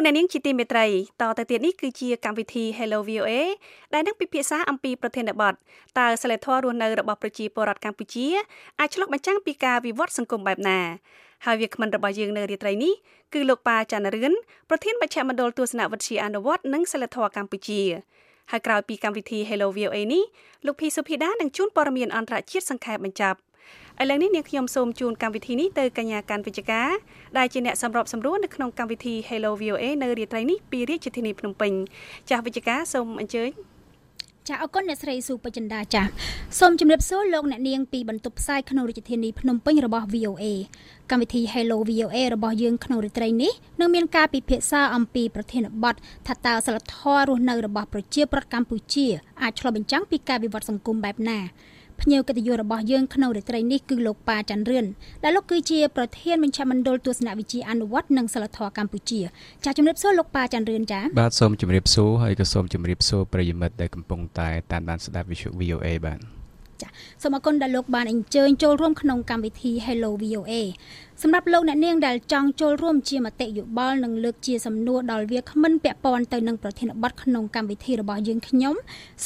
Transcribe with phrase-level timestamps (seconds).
[0.00, 0.86] អស់លោកអ្នកនាងជាទីមេត្រី
[1.20, 3.32] តទៅទៀតនេះគឺជាកម្មវិធី Hello VOA
[3.94, 5.54] ដែលនឹងពិភាក្សាអំពីប្រធានបទ
[5.98, 8.26] តើសិលធម៌រស់នៅរបស់ប្រជាពលរដ្ឋកម្ពុជា
[8.80, 10.80] អាចឆ្លុះបញ្ចាំងពីការវិវត្តសង្គមបែបណា
[11.44, 12.92] ហើយវាគ្មិនរបស់យើងនៅរាត្រីនេះ
[13.34, 14.34] គឺលោកប៉ាចាន់រឿន
[14.68, 17.82] ប្រធានមជ្ឈមណ្ឌលទស្សនវិជ្ជាអនុវត្តនិងសិលធម៌កម្ពុជា
[18.50, 20.24] ហើយក្រោយពីកម្មវិធី Hello VOA នេះ
[20.66, 23.38] លោកភីសុភីដានឹងជួនព័ត៌មានអន្តរជាតិសង្ខេបបញ្ចប់
[24.02, 26.90] ឥឡូវនេះនាងខ្ញុំសូមជូនកម្មវិធីនេះទៅកញ្ញាកាន់វិជ្ជការ
[27.38, 31.72] ដែលជាអ្នកសម្របសម្រួលនៅក្នុងកម្មវិធី Hello VOA នៅរាត្រីនេះពីរាជធានីភ្នំពេញ
[32.30, 33.50] ចាស់វិជ្ជការសូមអញ្ជើញ
[34.48, 36.02] ចាអរគុណអ្នកស្រីស៊ូបចិន្តាចា
[36.58, 40.44] សូមជម្រាបសួរលោកអ្នកនាងពីបន្ទប់ផ្សាយក្នុងរាជធានីភ្នំពេញរបស់ VOA
[41.10, 45.94] កម្មវិធី Hello VOA របស់យើងក្នុងរាត្រីនេះនឹងមានការពិភាក្សាអំពីប្រធានបទ
[46.26, 49.06] ថាតើសិលធម៌រស់នៅរបស់ប្រជាប្រដ្ឋកម្ពុជា
[49.42, 51.40] អាចឆ្លុះបញ្ចាំងពីការវិវត្តសង្គមបែបណា
[52.02, 54.86] ភ្ញៀវកិត្តិយសរបស់យើងក្នុងរាត្រីនេះគឺលោកប៉ាច័ន្ទរឿន
[55.24, 59.20] ដែលលោកគឺជាប្រធានមជ្ឈមណ្ឌលទស្សនវិជ្ជាអនុវត្តនិងសិលធម៌កម្ពុជា
[59.64, 65.26] ចាជំរាបសួរលោកប៉ាច័ន្ទរឿនចាបាទសូមជំរាបសួរហើយក៏សូមជំរាបសួរប្រិយមិត្តដែលកំពុងតែតាមដានស្ដាប់
[65.60, 66.39] VOA បាទ
[66.82, 66.88] ចា
[67.22, 70.52] សូមអរគុណដែលលោកបានអញ្ជើញចូលរួមក្នុងកម្មវិធី Hello VOA
[71.22, 78.74] សម្រាប់លោកអ្នកនាងដែលចង់ចូលរួមជាមតិយោបល់និងលើកជាសំណួរដល់វាគ្មិនពាក់ព័ន្ធទៅនឹងប្រធានបទក្នុងកម្មវិធីរបស់យើងខ្ញុំ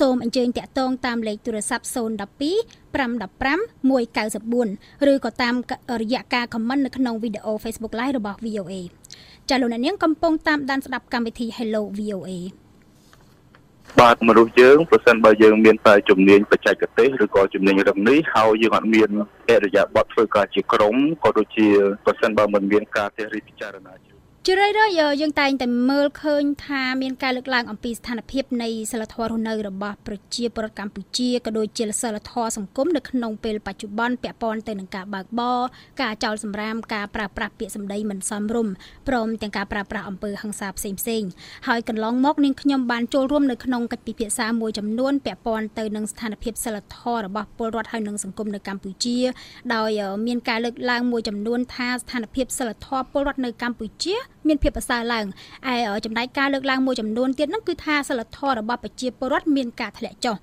[0.01, 1.95] សូមអញ្ជើញតាក់ទងតាមលេខទូរស័ព្ទ012
[2.95, 3.91] 515
[5.05, 5.55] 194ឬក៏តាម
[6.03, 8.75] រយៈការ comment នៅក្នុងវីដេអូ Facebook Live របស់ VOA
[9.49, 12.31] ចាលោកអ្នកនាងកំពុងតាមដានស្ដាប់កម្មវិធី Hello VOA
[14.01, 19.09] បាទមនុស្សយើងប្រសិនបើយើងមានតែជំនាញបច្ចេកទេសឬក៏ជំនាញរឹងនេះហើយយើងអត់មាន
[19.51, 21.69] អរិយាប័ត្រធ្វើការជាក្រុមក៏ដូចជា
[22.05, 23.95] ប្រសិនបើមិនមានការទេសរិះពិចារណា
[24.47, 35.61] ជាជារឿយៗយើងតែងតែមើលឃើញថាមានការលើកឡើងអំពីស្ថានភាពនៃសិលធម៌រស់នៅរបស់ប្រជាពលរដ្ឋកម្ពុជាក៏ដូចជាសិលធម៌សង្គមនៅក្នុងពេលបច្ចុប្បន្នពាក់ព័ន្ធទៅនឹងការបើកបរ
[36.03, 38.75] ការចោលសម្រាមការប្រើប្រាស់ពាក្យសម្ដីមិនសមរម្យ
[39.09, 41.23] ព្រមទាំងការប្រើប្រាស់អំពើហិង្សាផ្សេងផ្សេង
[41.69, 49.19] ហើយកន្លងមកនាងខ្ញុំបានចូលរួមនៅក្នុងកិច្ចពិភាក្សាមួយចំនួនពាក់ព័ន្ធទៅនឹងស្ថានភាពសិលធម៌របស់ពលរដ្ឋហើយនិងសង្គមនៅកម្ពុជា
[49.75, 49.91] ដោយ
[50.27, 54.17] មានការលើកឡើងមួយចំនួនថាស្ថានភាពសិលធម៌ពលរដ្ឋនៅកម្ពុជា
[54.49, 55.27] មានភាពប្រសើរឡើង
[55.73, 60.37] ឯចំណែកការលើកឡើងមួយចំនួនទៀតហ្នឹងគឺថាសិលធម៌របស់ប្រជាពលរដ្ឋមានការធ្លាក់ចុះ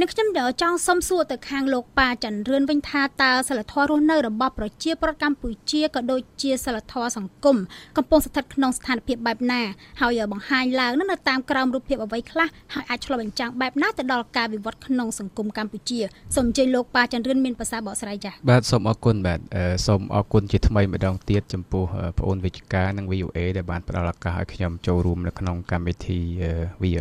[0.00, 0.28] នឹងខ្ញុំ
[0.62, 7.56] ចង់សុំសួរទៅខាងលោកប៉ាច័ន្ទរឿនវិញថាតើសិលធម៌រស់នៅរបស់ប្រជាពលរដ្ឋកម្ពុជាក៏ដូចជាសិលធម៌សង្គម
[7.96, 9.62] កំពុងស្ថិតក្នុងស្ថានភាពបែបណា
[10.00, 16.00] ហើយបង្ហាញឡើងនៅតាមក្រោមរូបភាពអ្វីខ្លះហើយអាចឆ្លុះបញ្ចាំងបែបណាទៅដល់ការវិវត្តក្នុងសង្គមកម្ពុជា
[16.36, 19.40] សូមអញ្ជើញលោកប៉ាច័ន្ទរឿនមានប្រសាសន៍បកស្រាយចា៎បាទសូមអរគុណបាទ
[19.86, 21.84] សូមអរគុណជាថ្មីម្ដងទៀតចំពោះ
[22.16, 26.18] បងអូនវិជ្ជការនិង VOA ដែលបានផ្ដល់ឱកាសឲ្យខ្ញុំចូលរួមនៅក្នុងកម្មវិធី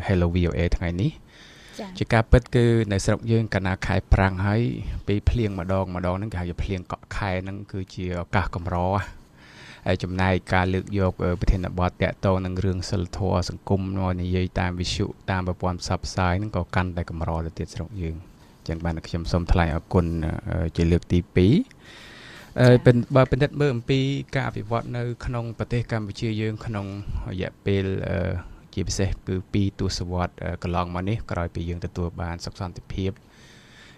[0.07, 1.11] Hello VOA ថ្ងៃនេះ
[1.97, 4.61] ជាការពិតគឺនៅស្រុកយើងកាលណាខែប្រាំងហើយ
[5.07, 8.77] ពេលភ្លៀងម្ដងម្ដងហ្នឹងគេហៅថាភ្លៀងកក់ខែហ្នឹងគឺជាឱកាសកម្រ
[9.87, 18.15] ហើយចំណាយការលើកយកប្រធានបទតកតងនឹងរឿងសិលធម៌សង្គមមកនិយាយតាមវិទ្យុតាមប្រព័ន្ធផ្សព្វផ្សាយហ្នឹងក៏កាន់តែកម្រទៅទៀតស្រុកយើង
[18.59, 20.05] អញ្ចឹងបានខ្ញុំសូមថ្លែងអរគុណ
[20.75, 22.12] ជាលើកទី2
[22.61, 22.67] អឺ
[23.15, 23.99] បើពិនិត្យមើលអំពី
[24.35, 26.85] ការអភិវឌ្ឍនៅក្នុងប្រទេសកម្ពុជាយើងក្នុង
[27.29, 27.85] រយៈពេល
[28.73, 33.11] ជាពិសេសគឺ2ទសវត្សរ៍កន្លងមកនេះក្រោយពីយើងទទួលបានសុខសន្តិភាព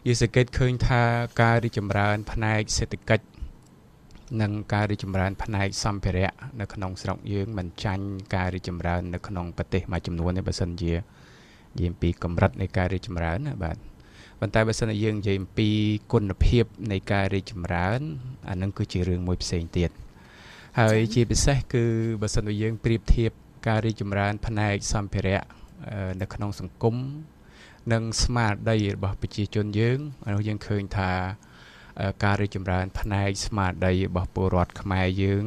[0.06, 1.02] យើងសង្កេតឃើញថា
[1.42, 3.26] ការរីកចម្រើន ផ្នែកសេដ្ឋកិច្ច
[4.42, 8.06] និងការរីកចម្រើន ផ្នែកសម្ភារៈនៅក្នុងស្រុកយើងមិនចាញ់
[8.36, 13.78] ការរីកចម្រើននៅក្នុងប្រទេសមួយចំនួនទេបើសិនជានិយាយពីកម្រិតនៃការរីកចម្រើនណាបាទ
[14.46, 15.70] ប៉ុន្តែបើសិនជាយើងនិយាយអំពី
[16.14, 18.00] គុណភាពនៃការរីកចម្រើន
[18.50, 19.90] អានឹងគឺជារឿងមួយផ្សេងទៀត
[20.80, 21.84] ហើយជាពិសេសគឺ
[22.22, 23.32] បើសិនជាយើងប្រៀបធៀប
[23.68, 25.44] ការរីកចម្រើន ផ្នែកសម្ភារៈ
[26.22, 26.96] នៅក្នុងសង្គម
[27.94, 30.00] និងស្មារតីរបស់ប្រជាជនយើង
[30.36, 31.12] នោះយើងឃើញថា
[32.24, 35.44] ការរីកចម្រើន ផ្នែកស្មារតីរបស់ពលរដ្ឋខ្មែរយើង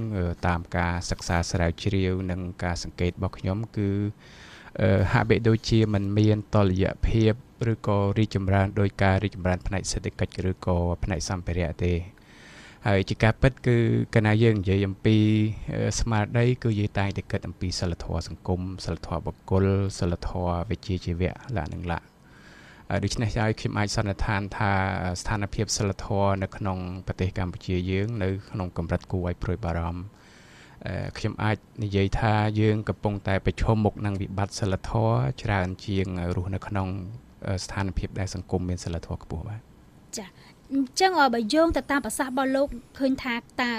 [0.46, 3.90] តាមការសិក្សាស្រាវជ្រាវ និងការសង្កេតរបស់ខ្ញុំគឺ
[5.12, 7.32] ហាក់បីដូចជាมันមានតលយៈភាព
[7.72, 11.92] ឬក៏រីកចម្រើនដោយការរីកចម្រើនផ្នែកសេដ្ឋកិច្ចឬក៏ផ្នែកសម្ភារៈទេ
[12.86, 13.76] ហើយជាការពិតគឺ
[14.14, 15.16] កាលណាយើងនិយាយអំពី
[16.00, 19.66] ស្មារតីគឺយើងតែងតែគិតអំពីសិលធម៌សង្គមសិលធម៌បុគ្គល
[19.98, 22.06] សិលធម៌វិជ្ជាជីវៈលក្ខនឹងលក្ខ
[23.04, 24.72] ដូច្នេះហើយខ្ញុំអាចសន្និដ្ឋានថា
[25.20, 30.02] ស្ថានភាពសិលធម៌នៅក្នុងប្រទេសកម្ពុជាយើង នៅក្នុងកម្រិតគួរឲ្យព្រួយបារម្ភ
[31.18, 36.88] ខ្ញុំអាចនិយាយថាយើងកំពុងតែប្រឈមមុខនឹងវិបត្តិសិលធម៌ច្រើនជាងរស់នៅក្នុង
[37.64, 39.60] ស្ថានភាពដែលសង្គមមានសិលធម៌ខ្ពស់បាទ
[40.18, 40.26] ចា
[40.72, 43.70] អញ្ចឹងបើយោងទៅតាមប្រសាសន៍របស់លោកឃើញថាតើ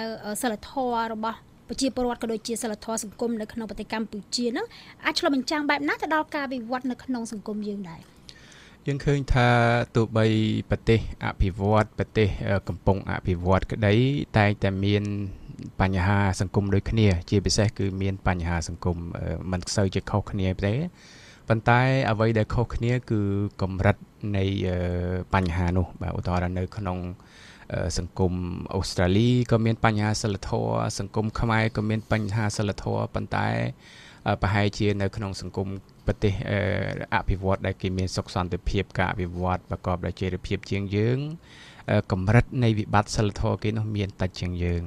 [0.42, 1.38] សិលធម៌របស់
[1.69, 4.66] ប្រជាពលរដ្ឋក៏ដូចជាសិលធម៌សង្គមនៅក្នុងប្រទេសកម្ពុជាហ្នឹង
[5.06, 8.02] អាចឆ្លុះបញ្ចាំងបែបណាទៅដល់ការវិវត្តនៅក្នុងសង្គមយើងដែរ
[8.88, 9.48] យើងឃើញថា
[9.96, 10.26] ទោះបី
[10.70, 12.28] ប្រទេសអភិវឌ្ឍប្រទេស
[12.68, 13.96] កំពុងអភិវឌ្ឍក្តី
[14.38, 15.04] តែងតែមាន
[15.81, 18.98] បញ្ហាសង្គមដូចគ្នា ជាពិសេសគឺមានបញ្ហាសង្គម
[19.52, 20.74] មិនសូវជាខុសគ្នាទេ
[21.48, 23.22] ប៉ុន្តែអ្វីដែលខុសគ្នា គឺ
[23.62, 23.96] កម្រិត
[24.38, 24.44] នៃ
[25.34, 26.98] បញ្ហានោះបាទឧទាហរណ៍នៅក្នុង
[27.98, 28.34] សង្គម
[28.76, 33.48] អូស្ត្រាលីក៏មានបញ្ហាសិលធម៌សង្គមខ្មែរក៏មានបញ្ហាសិលធម៌ប៉ុន្តែ
[34.42, 35.68] ប្រហែលជានៅក្នុងសង្គម
[36.08, 36.34] ប្រទេស
[37.16, 41.18] អភិវឌ្ឍដែលគេមានសុខសន្តិភាពការអភិវឌ្ឍប្រកបដោយចីរភាពជាងយើង
[42.12, 44.84] កម្រិតនៃវិបត្តិសិលធម៌គេនោះមានតិចជាងយើង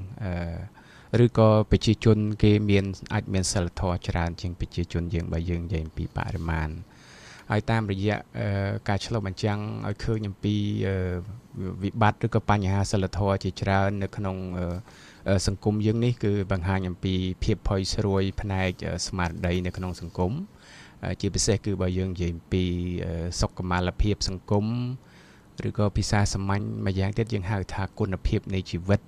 [1.24, 2.84] ឬក៏ប្រជាជន គេមាន
[3.14, 6.70] អាចមានសិលធម៌ច្រើនជាងប្រជាជនយើងបើយើងនិយាយអំពីបរិមាណ
[7.50, 8.16] ហើយតាមរយៈ
[8.88, 9.58] ការឆ្លុះបញ្ចាំង
[9.88, 10.54] ឲ្យឃើញអំពី
[11.82, 14.36] វិបត្តិឬក៏បញ្ហាសិលធម៌ជាច្រើននៅក្នុង
[15.46, 17.14] សង្គមយើងនេះគឺបង្ហាញអំពី
[17.44, 18.70] ភាពផុយស្រួយផ្នែក
[19.06, 20.32] ស្មារតីនៅក្នុងសង្គម
[21.20, 22.64] ជាពិសេសគឺបើយើងនិយាយអំពី
[23.40, 24.66] សុខុមាលភាពសង្គម
[25.68, 29.00] ឬក៏ភាសាសាមញ្ញមួយយ៉ាងទៀតយើងហៅថាគុណភាពនៃជីវិត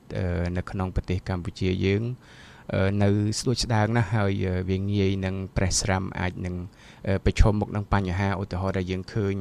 [0.56, 2.02] នៅក្នុងប្រទេសកម្ពុជាយើង
[3.02, 3.08] នៅ
[3.38, 6.54] ស្ដួចស្ដាងណាស់ហើយវាងាយនឹងប្រេះស្រាំអាចនឹង
[7.24, 9.34] ប្រឈមមុខនឹងបញ្ហាឧទាហរណ៍ដែលយើងឃើញ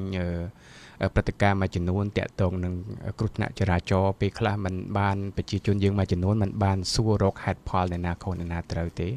[1.15, 2.75] ព្រឹត្តិការណ៍មួយចំនួនតាក់ទងនឹង
[3.19, 9.09] គ្រោះថ្នាក់ចរាចរណ៍ពេលខ្លះมันបានប្រជាជនយើងមួយចំនួនมันបានសួររកហេតុផលនៃណាខុសនៃណាត្រូវទេ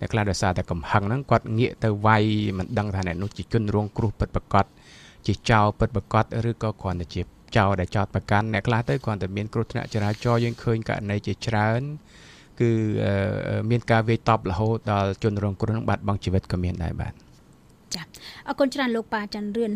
[0.00, 2.24] អ្នកខ្លះដោយសារតែកំហឹងហ្នឹងគាត់ងាកទៅវាយ
[2.58, 4.66] មិនដឹងថាអ្នកនោះជាជនរងគ្រោះពិតប្រាកដ
[5.26, 7.22] ជាចោរពិតប្រាកដឬក៏គ្រាន់តែជា
[7.56, 11.80] ចោរដែលចោតប្រកាន់អ្នកខ្លះទៅគ្រាន់តែមានគ្រោះថ្នាក់ចរាចរណ៍យើងឃើញករណីជាច្រើន
[12.60, 12.70] គឺ
[13.70, 17.21] មានការវាយតប់រហូតដល់ជនរងគ្រោះនឹងបាត់បង់ជីវិតក៏មានដែរបាទ
[17.95, 18.01] ចា
[18.47, 19.71] អរគុណច្រើនលោកប៉ាច័ន្ទរឿន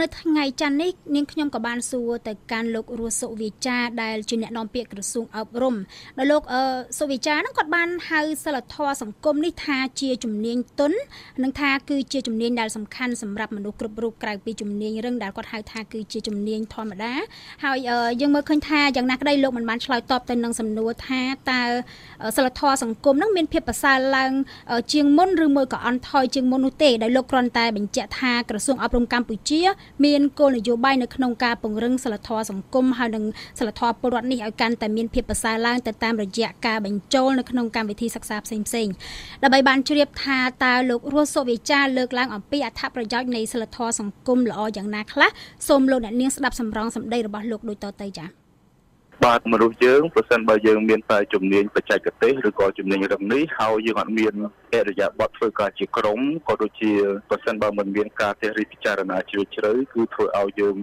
[0.00, 5.74] នៅថ្ងៃច័ន្ទនេះនាងខ្ញុំក៏បានសួរទៅកាន់លោករស់សុវិចាដែលជាអ្នកនាំពាក្យក្រសួងអប់រំ
[6.18, 6.42] ដោយលោក
[6.98, 10.92] សុវិចាហ្នឹងគាត់បានហៅសិលធម៌សង្គមនេះថាជាជំនាញទុន
[11.42, 17.12] និងថាគឺជាជំនាញដែលសំខាន់សម្រាប់មនុស្សគ្រប់រូបក្រៅពីជំនាញរឹងដែលគាត់ហៅថាគឺជាជំនាញធម្មតា
[17.64, 17.78] ហើយ
[18.20, 21.62] យើងមើលឃើញថាយ៉ាងណាក្តីលោកមិនបានឆ្លើយតបទៅនឹងសំណួរថាតើ
[22.36, 24.32] សិលធម៌សង្គមហ្នឹងមានភាពប្រសើរឡើង
[24.92, 29.62] ជាងមុនឬមួយក៏អន់ថយជាងមុននោះទេដោយលោកគ្រាន់តែបញ្ជាក់ថាក្រសួងអប់រំកម្ពុជា
[30.04, 33.24] មានគោលនយោបាយនៅក្នុងការពង្រឹងសិលធម៌សង្គមហើយនិង
[33.58, 38.88] សិលធម៌ពលរដ្ឋនេះឲ្យកាន់តែមានភាពប្រសើរឡើងទៅតាមរយៈការបញ្ចូលនៅក្នុងកម្មវិធីសិក្សាផ្សេងផ្សេង
[39.42, 45.28] ដើម្បីបានជ្រាបថាតើលោករស់សុវិចាលើកឡើងអំពីអត្ថប្រយោជន៍នៃសិលធម៌សង្គមល្អយ៉ាងណាខ្លះ
[45.68, 48.41] សូមលោកអ្នកនាងស្ដាប់សម្រងសម្ដីរបស់លោកដូចតទៅចា៎
[49.26, 54.34] បាទមនុស្សយើងប្រសិនបើយើងមានតែជំនាញបច្ចេកទេសឬក៏ជំនាញរឹងនេះហើយយើងអត់មាន
[54.74, 56.92] អរិយាប័ត្រធ្វើការជាក្រុមក៏ដូចជា
[57.30, 60.74] ប្រសិនបើមិនមានការទេសរិះពិចារណាជ្រាលជ្រៅគឺធ្វើឲ្យយើង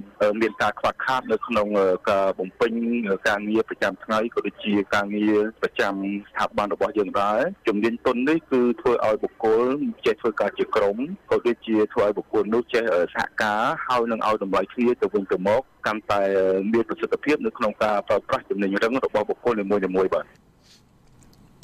[0.41, 1.67] មានការខ្វះខាតនៅក្នុង
[2.09, 2.71] ការបំពេញ
[3.27, 5.93] ការងារប្រចាំថ្ងៃក៏ដូចជាការងារប្រចាំ
[6.29, 9.63] ស្ថាប័នរបស់យើងដែរជំនាញទុននេះគឺធ្វើឲ្យបុគ្គល
[10.05, 10.97] ចេះធ្វើការជាក្រុម
[11.31, 12.83] ក៏ដូចជាធ្វើឲ្យបុគ្គលនោះចេះ
[13.15, 16.21] សហការហើយនឹងឲ្យតម្លៃគ្នាទៅវិញទៅមកកាន់តែ
[16.73, 20.25] មានប្រសិទ្ធភាពនៅក្នុងការប្រើប្រាស់ចំណេញរឹងរបស់បុគ្គលនីមួយៗបាទ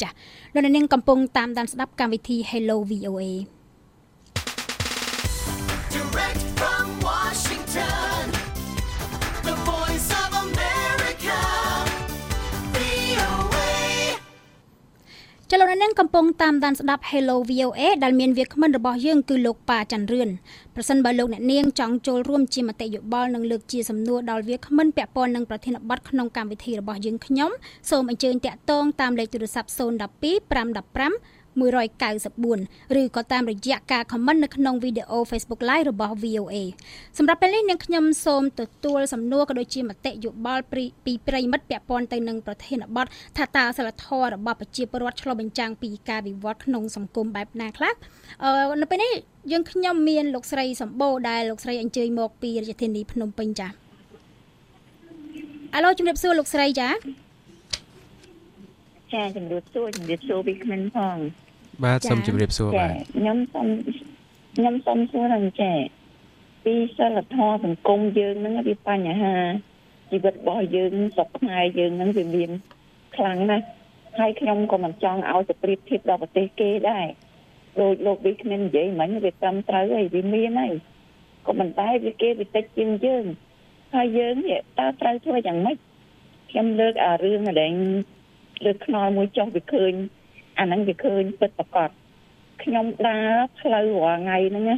[0.02, 0.10] ចា
[0.54, 3.24] លោកនាងកំពុងតាមដានស្ដាប់កម្មវិធី Hello VOA
[15.52, 20.30] ចលនានឹងកំពុងតាមដានស្ដាប់ Hello VOA ដែលមានវាគ្មិនរបស់យើងគឺលោកប៉ាច័ន្ទរឿន
[20.76, 27.52] ប្រសិនបើលោកអ្នកនាងចង់ចូលរួមជាមតិយោបល់និងលើកជាសំណួរដល់វាគ្មិនពាក់ព័ន្ធនឹងប្រធានបទក្នុងកម្មវិធីរបស់យើងខ្ញុំ
[27.90, 29.72] សូមអញ្ជើញតាក់ទងតាមលេខទូរស័ព្ទ012
[30.54, 36.56] 515 194ឬក៏តាមរយៈការ comment នៅក្នុងវីដេអូ Facebook Live របស់ VOA
[37.18, 40.64] សម្រាប់ពេលនេះនាងខ្ញុំសូមទទួលសំណួរក៏ដូចជាមតិយោបល់
[41.06, 43.06] ពីប្រិមិត្តពាក់ព័ន្ធទៅនឹងប្រធានបទ
[43.38, 47.94] ថាតើសិលធម៌របស់ប្រជាពលរដ្ឋឆ្លុះបញ្ចាំងពីការវិវត្តក្នុងសង្គមបែបណាខ្លះ
[48.44, 49.14] អឺនៅពេលនេះ
[49.52, 53.72] យើងខ្ញុំមានលោកស្រីសម្បូរដែលលោកស្រីអញ្ជើញមកពីរាជធានីភ្នំពេញចា៎
[55.76, 56.90] អាឡូជំរាបសួរលោកស្រីចា
[59.14, 61.18] ចាជំរាបសួរជំរាបសួរពីក្មិនផង
[61.84, 63.68] បាទសូមជម្រាបសួរបាទខ្ញុំសូម
[64.56, 65.74] ខ្ញុំសូមសួរ rằng ចា
[66.66, 69.36] ពីសិលធម៌សង្គមយើងហ្នឹងវាបញ្ហា
[70.12, 72.50] ជីវិតរបស់យើងស្រុកខ្មែរយើងហ្នឹងវាមាន
[73.16, 73.66] ខ្លាំងណាស់
[74.20, 77.06] ហើយខ្ញុំក៏មិនចង់ឲ្យទៅប្រៀបធៀបដល់ប្រទេសគេដែរ
[77.82, 80.74] ដូចលោកវិក្មិននិយាយមិញវាត្រឹមត្រូវហើយវាមានហើយ
[81.48, 83.26] ក៏មិនតែវាគេវាតិចជាងយើង
[83.96, 84.36] ហើយយើង
[84.80, 85.78] តើត្រូវធ្វើយ៉ាងម៉េច
[86.50, 87.74] ខ្ញុំលើកអារឿងដែល
[88.66, 89.94] លើកខ្នល់មួយចុះវាឃើញ
[90.60, 91.90] អាហ្នឹងវាឃើញពិតប្រកប
[92.64, 94.78] ខ្ញុំដើរផ្លូវរាល់ថ្ងៃហ្នឹងណា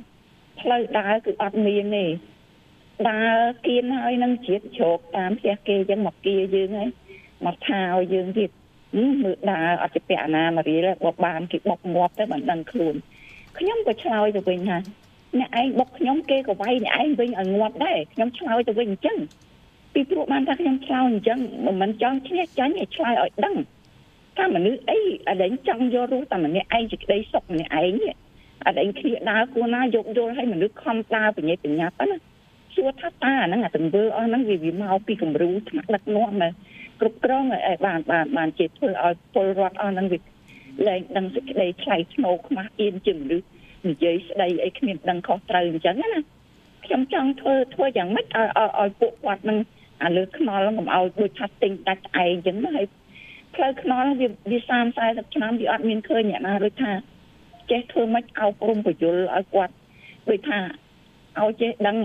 [0.62, 2.06] ផ្លូវដើរគឺអត់មានទេ
[3.10, 6.90] ដើរគៀនហើយនឹងជ្រៀតជ្រោកតាមផ្ទះគេអញ្ចឹងមកគៀយើងហើយ
[7.46, 8.50] មកថាឲ្យយើងទៀត
[9.24, 12.96] មើលដើរអត់ជាពាក់អាណាមករៀលបបបានគេបុកងាប់ទៅមិនដឹងខ្លួន
[13.58, 14.78] ខ្ញុំក៏ឆ្លើយទៅវិញថា
[15.40, 19.18] អ្នកឯងបុកខ្ញុំគេក៏វាយអ្នកឯងវិញឲ្យងាប់ដែរខ្ញុំឆ្លើយទៅវិញអញ្ចឹង
[19.94, 21.40] ពីព្រោះបានថាខ្ញុំឆ្លើយអញ្ចឹង
[21.82, 23.56] មិនចង់ឈ្នះចាញ់ឲ្យឆ្លើយឲ្យដឹង
[24.38, 27.96] ថាមនុស្សអីអដែងចង់យករស់តែម្នាក់ឯងសេចក្តីសុខម្នាក់ឯង
[28.68, 32.18] អដែងគ្នាដើរគួរណាយកយល់ឲ្យមនុស្សខំដើរបញ្ញាបញ្ញាទៅណា
[32.76, 36.50] សួរថាតាហ្នឹងអាទង្វើអស់ហ្នឹងវាវាមកពីគំរូថ្នាក់ដឹកនាំណា
[37.00, 40.20] គ្រប់គ្រងឲ្យបានបានបានជាធ្វើឲ្យពលរដ្ឋអស់ហ្នឹងវា
[40.88, 43.48] លែងដឹងសេចក្តីថ្លៃថ្នូរខ្មាស់អៀនជាមនុស្ស
[43.88, 46.22] និយាយស្ដីអីគ្មានដឹងខុសត្រូវអញ្ចឹងណា
[46.86, 48.48] ខ្ញុំចង់ធ្វើធ្វើយ៉ាងម៉េចឲ្យ
[48.80, 49.58] ឲ្យពួកគាត់នឹង
[50.04, 52.88] អាលើខ្នល់កុំឲ្យដូចថាទិញដាច់ឯងអញ្ចឹងណាហើយ
[53.58, 56.92] ផ្លូវខ្នល់វាវា30 40ឆ្នាំវាអត់មានឃើញអ្នកណាដូចថា
[57.72, 59.74] ចេះធ្វើម៉េចឲ្យព្រមបញ្យលឲ្យគាត់
[60.30, 60.60] ដូចថា
[61.42, 61.98] ឲ្យចេះដឹង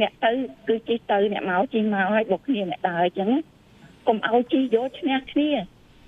[0.00, 0.30] អ្នកទៅ
[0.68, 3.30] គឺជិះទៅអ្នកមកជិះមកឲ្យបុកគ្នាអ្នកដើរអញ្ចឹង
[4.08, 5.50] កុំឲ្យជិះយកឈ្នះគ្នា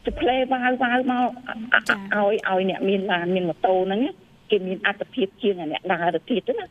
[0.04, 1.28] ទៅផ្លេវាវវាវមក
[1.75, 4.00] ឲ្យឲ្យអ្នកមានឡានមានម៉ូតូហ្នឹង
[4.50, 6.66] គេមានអត្តភាពជាងអ្នកដើរទៅទៀតណា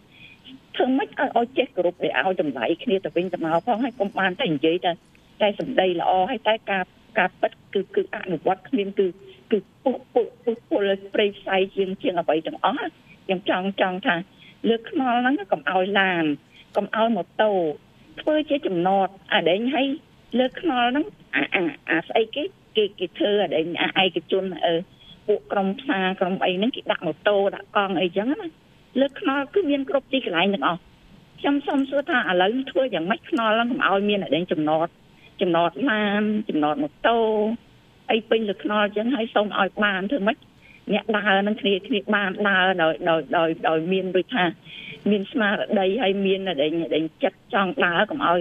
[0.75, 4.91] ធ្វើម៉េចឲ្យឲ្យចេះគ្រប់ để ឲ្យតម្លៃគ្នាទៅវិញទៅមកផងហើយកុំបានតែនិយាយតែ
[5.41, 6.83] តែសម្ដីល្អហើយតែការ
[7.17, 9.07] ការពិតគឺគឺអនុវត្តគ្មានគឺ
[9.51, 12.89] គឺពុះពុះពុះពលប្រេផ្សៃជាងជាងអ្វីទាំងអស់
[13.25, 14.15] ខ្ញុំចង់ចង់ថា
[14.69, 16.23] លើកខ្នល់ហ្នឹងកុំឲ្យឡាន
[16.75, 17.51] កុំឲ្យម៉ូតូ
[18.21, 19.87] ធ្វើជាចំណតអាដែងឲ្យ
[20.39, 21.43] លើកខ្នល់ហ្នឹងអា
[21.89, 22.43] អាស្អីគេ
[22.75, 24.75] គេគេធ្វើអាដែងអាឯកជនអឺ
[25.27, 28.47] ពួកក្រុមផ្សារក្រុមអីហ្នឹងគេដាក់ម៉ូតូដាក់កង់អីចឹងណា
[28.99, 30.79] លើកខ្នល់គឺមានគ្រប់ទីកន្លែងទាំងអស់
[31.39, 34.87] ខ្ញុំសូមសួរថាឥឡូវធ្វើយ៉ាងម៉េចខ្នល់ហ្នឹងកុំឲ្យមានអាដែងចំណត
[35.41, 37.19] ចំណតឡានចំណតម៉ូតូ
[38.11, 40.37] អីពេញលើខ្នល់ចឹងហើយសូមឲ្យបានធ្វើម៉េច
[40.93, 44.45] អ្នកដើរនឹងគ្នាគ្នាបានដើរដោយដោយដោយដោយមានដូចថា
[45.11, 48.39] មានស្មារតីហើយមានដេញដេញចិត្តចង់ដើរកុំឲ្យ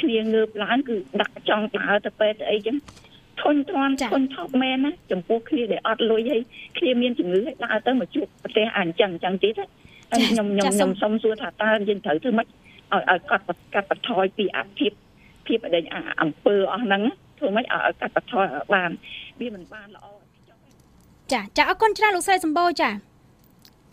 [0.00, 2.76] គ្នាងើបឡើងគឺដាក់ចង់ដើរទៅពេទ្យអីចឹង
[3.42, 6.42] ធន់ទ្រាំធន់ថប់មែនណាចំពោះគ្នាដែលអត់លុយហើយ
[6.78, 9.54] គ្នាមានជំងឺហើយដើរទៅមកជួបប្រទេសអញ្ចឹងអញ្ចឹងទៀត
[10.10, 14.92] ហើយខ្ញុំខ្ញុំខ្ញុំសុំសួរថាតើយើងត្រូវធ្វើម៉េចឲ្យឲ្យកត់កាត់បន្ថយពីអាភិប
[15.46, 15.80] ភាពអី
[16.22, 17.02] អំពើអស់ហ្នឹង
[17.38, 18.90] ធ្វើម៉េចឲ្យកាត់បន្ថយបាន
[19.40, 20.06] វាមិនបានល្អ
[21.32, 22.90] ចាចាអរគុណច្រើនលោកស្រីសម្បូរចា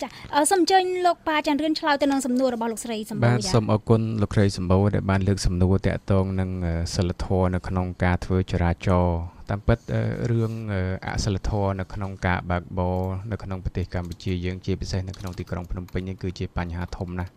[0.02, 0.08] ចា
[0.50, 6.50] សូមអញ្ជើញលោកប៉ាចាន់រឿនឆ្លើយទៅនឹងសំណួររបស់លោកស្រីសម្បូរបាទសូមអរគុណលោកស្រីសម្បូរដែលបានលើកសំណួរតាក់ទងនឹង
[6.94, 9.18] សិលធម៌នៅក្នុងការធ្វើចរាចរណ៍
[9.50, 9.78] តាមពិត
[10.30, 10.52] រឿង
[11.06, 17.32] អសិលធម៌នៅក្នុងការបើកបរនៅក្នុងប្រទេសកម្ពុជាយើងជាពិសេសនៅក្នុងទីក្រុងភ្នំពេញនេះគឺជាបញ្ហាធំណាស់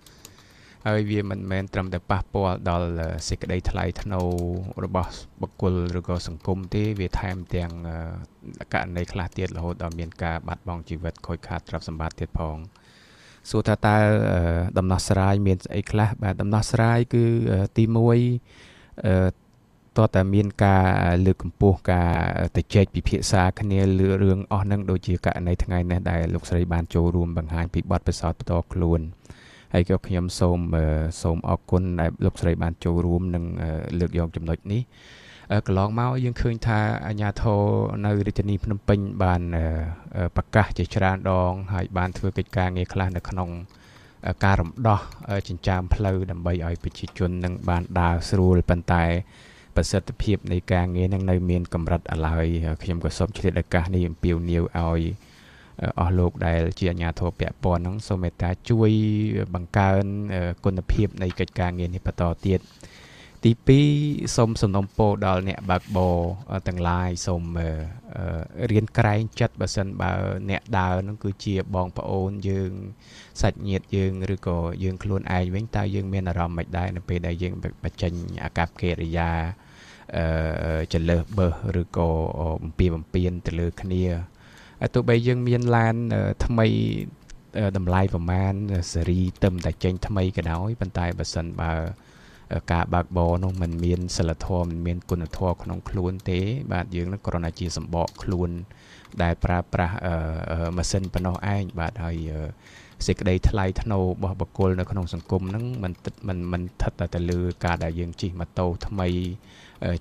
[0.89, 2.89] ហើយវាមិនមែនត្រឹមតែប៉ះពាល់ដល់
[3.30, 4.30] សេចក្តីថ្លៃថ្នូរ
[4.86, 5.12] របស់
[5.42, 7.72] បុគ្គលឬក៏សង្គមទេវាថែមទាំង
[8.74, 12.58] ករណីខ្លះទៀតរហូតដល់មានការបាត់បង់ជីវិតខូចខាតទ្រព្យសម្បត្តិទៀតផង
[13.50, 13.98] សួរថាតើ
[14.77, 17.24] ដំណោះស្រាយមានស្អីខ្លះបាទដំណោះស្រាយគឺ
[17.77, 17.98] ទី1
[19.06, 19.15] អឺ
[19.98, 20.86] តើតែមានការ
[21.25, 22.12] លើកកម្ពស់ការ
[22.56, 29.01] ទៅជែកពិភាក្សាគ្នាលើរឿងអស់នឹងដូចជាករណីថ្ងៃនេះដែលលោកស្រីបានចូលរួមបង្ហាញពីបទពិសោធន៍ផ្ទាល់ខ្លួន
[29.75, 30.60] ហើយក៏ខ្ញុំសូម
[31.22, 33.44] សូមអរគុណដែលលោកស្រីបានចូលរួមនិង
[34.00, 34.82] លើកយកចំណុចនេះ
[35.67, 37.62] កន្លងមកយើងឃើញថាអាញាធរ
[38.05, 39.41] នៅរាជធានីភ្នំពេញបាន
[40.36, 43.50] ប្រកាសជាច្រើនដង ហើយបានធ្វើកិច្ចការងារខ្លះនៅក្នុង
[44.44, 45.00] ការរំដោះ
[45.48, 49.05] ចិញ្ចើមផ្លូវដើម្បីឲ្យប្រជាជននឹងបានដើរស្រួលប៉ុន្តែ
[49.75, 52.46] ប្រសិទ្ធភាពនៃការងារនឹងនៅមានកម្រិតឡើយ
[52.84, 55.01] ខ្ញុំក៏សូមឆ្លៀតឱកាសនេះអំពាវនាវឲ្យ
[56.00, 58.91] អស់លោកដែលជាអាជ្ញាធរពាក់ព័ន្ធហ្នឹងសូមមេត្តាជួយ
[59.55, 60.05] បង្កើន
[60.65, 62.60] គុណភាពនៃកិច្ចការងារនេះបន្តទៀត
[63.44, 63.53] ទី
[63.89, 66.17] 2សូមសំណូមពរដល់អ្នកបើកបរ
[66.67, 67.44] ទាំងឡាយសូម
[68.72, 70.12] រៀនក្រែងចិត្តបើសិនបើ
[70.50, 72.72] អ្នកដើរនឹងគឺជាបងប្អូនយើង
[73.41, 77.53] សាច់ញាតិយើងឬក៏យើងខ្លួនឯងវិញតើយើងមានអារម្មណ៍មិនដែរនៅពេលដែលយើង
[77.84, 78.13] បញ្ចេញ
[78.44, 79.29] អាកប្បកិរិយា
[80.17, 82.10] អឺចលើសបើសឬក៏
[82.63, 84.03] បំពីបំពៀនទៅលើគ្នា
[84.95, 85.95] ទោះបីយើងមានឡាន
[86.45, 86.67] ថ្មី
[87.76, 88.52] តម្លៃប្រមាណ
[88.93, 91.73] សេរីទឹមតែចេញថ្មីក៏ដោយប៉ុន្តែបើសិនបើ
[92.73, 96.40] ការបើកបរនោះมันមានសិលធម៌มันមានគុណធម៌ក្នុងខ្លួនទេ
[96.73, 98.50] បាទយើងនឹងគ្រាន់តែជាសម្បកខ្លួន
[99.23, 99.95] ដែលប្រើប្រាស់
[100.76, 102.17] ម៉ាស៊ីនប៉ុណ្ណោះឯងបាទហើយ
[103.07, 105.93] សេចក្តីថ្លៃថ្នូររបស់បុគ្គលនៅក្នុងសង្គមហ្នឹងมัน
[106.29, 109.09] มันมันស្ថិតតែទៅលើការដែលយើងជិះម៉ូតូថ្មី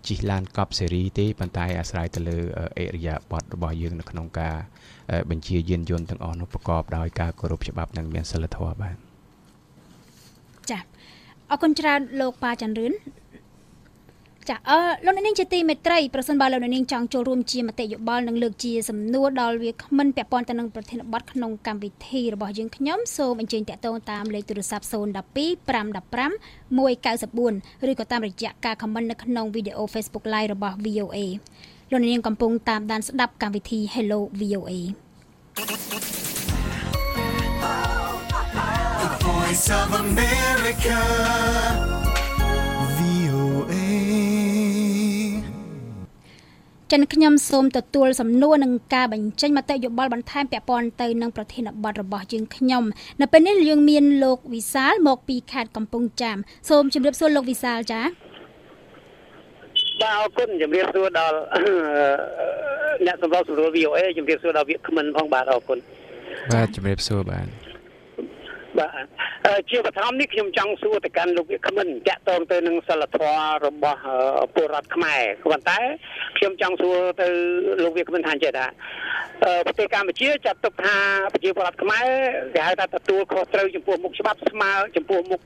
[0.07, 2.38] ជិះឡានកប់សេរីទេប៉ុន្តែអាស្រ័យទៅលើ
[2.78, 4.57] អេរិយាបថរបស់យើងនៅក្នុងការ
[5.31, 8.97] បញ្ជាយានយន្តទាំងអស់នោះប្រកបដោយការគោរពច្បាប់និងមានសិលធម៌បាទ
[10.71, 10.78] ចា
[11.50, 12.93] អរគុណច្រើនលោកប៉ាច័ន្ទរឿន
[14.49, 24.93] ចាអឺលោកនាងជាទីមេត្រីប្រសិនបើលោកនាងចង់ចូលរួមជាមតិយោបល់និងលើកជាសំណួរដល់វាគ្មិនពាក់ព័ន្ធទៅនឹងប្រធានបទក្នុងកម្មវិធីរបស់យើងខ្ញុំសូមអញ្ជើញតាក់ទងតាមលេខទូរស័ព្ទ012
[25.69, 26.33] 515
[26.79, 31.19] 194ឬក៏តាមរយៈការ comment នៅក្នុងវីដេអូ Facebook Live របស់ VOA
[31.91, 34.73] លោកនាងកំពុងតាមដានស្ដាប់កម្មវិធី Hello VOA
[39.01, 41.01] The Voice of America
[46.95, 52.85] ចចិនខ្ញុំសូមទទួលសំណួរនឹងការបញ្ចេញមតិយោបល់បន្ថែមពាក់ព័ន្ធទៅនឹងប្រធានបទរបស់យើងខ្ញុំ
[53.21, 56.37] នៅពេលនេះយើងមានលោកវិសាលមកពីខេត្តកំពង់ចាម
[56.69, 58.05] សូមជម្រាបសួរលោកវិសាលចា៎
[60.01, 61.37] បាទអរគុណជំរាបសួរដល់
[63.07, 65.79] អ្នកសម្របសម្រួល VOA ជំរាបសួរដល់វាគ្មិនផងបាទអរគុណ
[66.53, 67.63] បាទជំរាបសួរបាទ
[68.78, 69.07] បាទ
[69.71, 74.00] ជាបឋមនេះខ្ញុំចង់សួរទៅកាន់លោកវាគ្មិនតាក់ទងទៅនឹងសិលធម៌របស់
[74.54, 75.78] ពលរដ្ឋខ្មែរប៉ុន្តែ
[76.38, 77.26] ខ្ញុំចង់សួរទៅ
[77.83, 78.66] លោកវាគ្មិនថាចេះថា
[79.66, 80.97] ប្រទេសកម្ពុជាចាត់ទុកថា
[81.33, 82.07] ប្រជាពលរដ្ឋខ្មែរ
[82.54, 85.40] គេហៅថាទទួលខុសត្រូវចំពោះមុខច្បាប់ស្មើចំពោះមុខ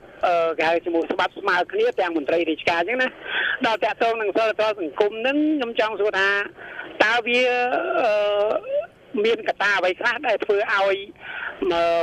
[0.59, 3.09] គេហៅជាមួយច្បាប់ស្មើគ្នាទាំងមន្ត្រីរាជការអញ្ចឹងណា
[3.67, 6.29] ដល់តាក់ទងនឹងសិលធម៌សង្គមនឹងខ្ញុំចង់សួរថា
[7.05, 7.41] តើវា
[9.25, 10.97] មានកត្តាអ្វីខ្លះដែលធ្វើឲ្យ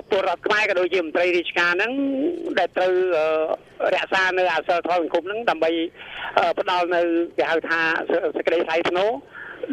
[0.09, 1.91] ពលរដ្ឋខ្មែរក៏ដូចជាមន្ត្រីរាជការហ្នឹង
[2.59, 2.93] ដែលត្រូវ
[3.95, 5.71] រក្សានៅអសិលធម៌សង្គមហ្នឹងដើម្បី
[6.59, 7.01] ផ្ដល់នៅ
[7.37, 7.79] គេហៅថា
[8.35, 9.09] សេចក្តីថ្លៃថ្នូរ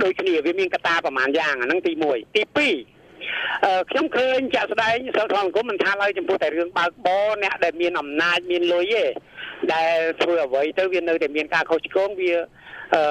[0.03, 9.05] ដូចគ្នាវាមានកត្តាប្រហែលយ៉ាងអាហ្នឹងទី1ទី2ខ្ញុំឃើញចាក់ស្ដែងសិលធម៌សង្គមមិនថាឡើយចំពោះតែរឿងបើកបរអ្នកដែលមានអំណាចមានលុយទេ
[9.75, 12.33] ដែលធ្វើអ្វីទៅវានៅតែមានការខុសឆ្គងវា
[12.95, 13.03] អឺ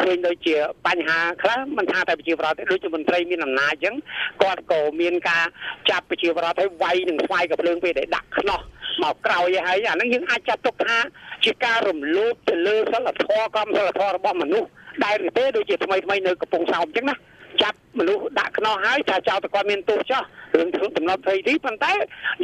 [0.00, 0.56] ឃើញដូចជា
[0.86, 3.94] បញ្ហាខ្លះមិនថាតែប្រជាប្រដ្ឋទេដូចជាមន្ត្រីមានអំណាចអញ្ចឹង
[4.42, 5.44] គាត់ក៏មានការ
[5.90, 8.60] ចាប់ប្រជាប្រដ្ឋឲ្យវាយនឹងស្វាយកំភ្លើងពេលដែលដាក់ខ្នោះ
[9.02, 10.96] មកក្រោយឲ្យហើយអាហ្នឹងយើងអាចចាត់ទុកថា
[11.44, 14.68] ជាការរំលោភទៅលើសិលធម៌កម្មសិលធម៌របស់មនុស្ស
[15.04, 17.16] ដែលទេដូចជាថ្មីថ្មីនៅកំពង់សោមអញ្ចឹងណា
[17.62, 20.22] ចាប់មនុស្សដាក់ខ្នោះហើយថាចោលតែគាត់មានទោសចោះ
[20.56, 21.92] រឿងធ្វើដំណត់ភ័យទីប៉ុន្តែ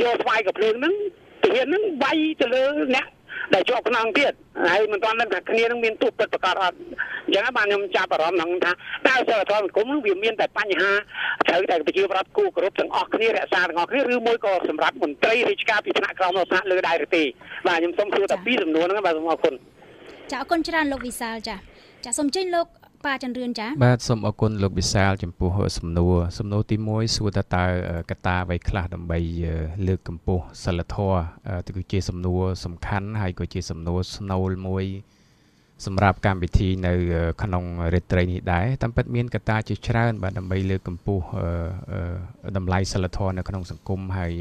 [0.03, 0.95] យកស្វាយកំភ្លើងហ្នឹង
[1.43, 2.65] ទាហានហ្នឹងវាយទៅលើ
[2.95, 3.07] អ្នក
[3.55, 4.33] ដែលជាប់ខ្នងទៀត
[4.71, 6.77] ហើយមិនទាន់ដឹងថាគ្នានឹងមានទូពិតប្រកាសអត់
[7.27, 8.73] អញ្ចឹងបានខ្ញុំចាប់អារម្មណ៍ហ្នឹងថា
[9.07, 10.91] តើសិលធម៌សង្គមវាមានតែបញ្ហា
[11.49, 17.23] ត្រូវតែប្រជាប្រដ្ឋគូគោរពទាំងអស់គ្នារក្សាទាំងអស់គ្នាឬមួយក៏សម្រាប់មន្ត្រីរាជការពីថ្នាក់ក្រោមដល់ថ្នាក់លើដែរឬទេ
[17.67, 19.55] បាទខ្ញុំសូមសួរតែពីសំណួរហ្នឹងបាទសូមអរគុណ
[20.31, 21.57] ចាអរគុណច្រើនលោកវិសាលចា
[22.05, 22.67] ចាសូមចេញលោក
[23.07, 27.65] ប៉ាចន្ទរឿនចាបាទសូមអរគុណលោកវិសាលចំពោះសំណួរសំណួរទី1សួរតើតើ
[28.11, 29.19] កត្តាអ្វីខ្លះដើម្បី
[29.87, 31.21] លើកកម្ពស់សិលធម៌
[31.67, 34.85] ទៅគឺជាសំណួរសំខាន់ហើយក៏ជាសំណួរស្នូលមួយ
[35.87, 36.93] សម្រាប់កម្មវិធីនៅ
[37.43, 37.65] ក្នុង
[37.95, 41.25] រាត្រីនេះដែរតាមពិតមានកត្តាជាច្រើន បាទដើម្បីលើកកម្ពស់
[42.57, 44.33] តម្លៃសិលធម៌នៅក្នុងសង្គមហើយ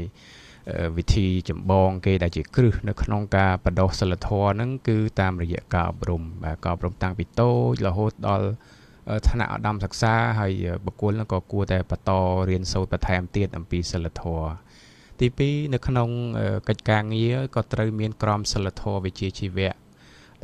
[0.96, 8.48] វិធីចម្បងគេដែលជាគ្រឹះនៅក្នុងការបដោះសិលធម៌ហ្នឹងគឺតាមរយៈការអប់រំបាទការអប់រំតាំងពីតូចរហូតដល់
[9.28, 10.52] ថ្នាក់ឧត្តមសិក្សាហើយ
[10.86, 12.10] បុគ្គលហ្នឹងក៏គួរតែបន្ត
[12.48, 14.50] រៀនសូត្របន្ថែមទៀតអំពីសិលធម៌
[15.20, 16.08] ទី2នៅក្នុង
[16.68, 19.74] កិច្ចការងារក៏ត្រូវមានក្រមសិលធម៌វិជ្ជាជីវៈ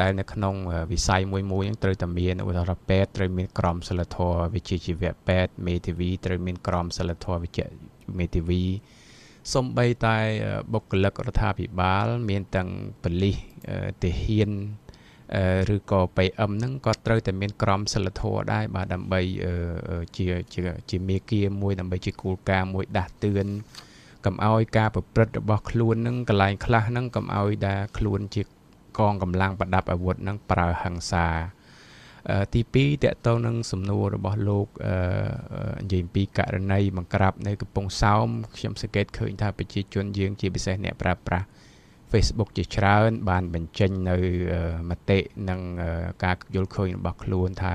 [0.01, 0.55] ដែលនៅក្នុង
[0.93, 7.67] វិស័យមួយមួយហ្នឹងត្រូវតែមានឧទាហរណ៍ពេទ្យត្រូវមានក្រមសិលធម៌វិជ្ជាជីវៈពេទ្យមេធាវីត្រូវមានក្រមសិលធម៌វិជ្ជា
[8.19, 8.63] មេធាវី
[9.55, 10.17] សំបីតែ
[10.73, 12.71] បុគ្គលិករដ្ឋាភិបាល មានទាំង
[13.03, 13.37] បលិស
[14.03, 14.51] ទាហាន
[15.75, 19.21] ឬក៏ PM ហ្នឹងក៏ត្រូវតែមានក្រមសិលធម៌ដែរបាទដើម្បី
[20.17, 23.47] ជាជាជាមេគាមួយ ដើម្បីជាគោលការណ៍មួយដាស់តឿន
[24.25, 28.43] កុំឲ្យការប្រព្រឹត្តរបស់ខ្លួនហ្នឹងកន្លែងខ្លះហ្នឹងកុំឲ្យដែលខ្លួនជា
[28.99, 31.27] កងកម្លាំងប្រដាប់អាវុធហ្នឹងប្រើហិង្សា
[32.55, 34.69] ទី2តកតងនឹងសំណួររបស់លោក
[35.83, 41.47] និយាយពីករណីបង្ក្រាបនៅកំពង់សោមខ្ញុំសង្កេតឃើញថាប្រជាជនយើងជាពិសេសអ្នកប្រើប្រាស់
[42.13, 44.17] Facebook ជាច្រើន បានបញ្ចេញនៅ
[44.91, 45.61] មតិនិង
[46.25, 47.75] ការយល់ឃើញរបស់ខ្លួនថា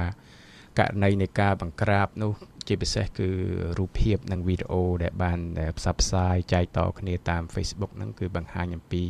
[0.79, 2.31] ករណីនៃការបង្ក្រាបនោះ
[2.67, 3.29] ជាពិសេសគឺ
[3.77, 5.39] រូបភាពនិងវីដេអូដែលបាន
[5.77, 9.03] ផ្សព្វផ្សាយចែកតគ្នាតាម Facebook ហ្នឹងគឺបង្ហាញអំពី